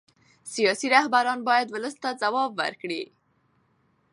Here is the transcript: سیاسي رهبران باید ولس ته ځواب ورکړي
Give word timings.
سیاسي 0.53 0.87
رهبران 0.95 1.39
باید 1.47 1.67
ولس 1.71 1.95
ته 2.03 2.09
ځواب 2.21 2.51
ورکړي 2.61 3.03